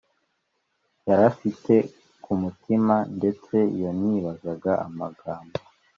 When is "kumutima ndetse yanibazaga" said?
2.23-4.71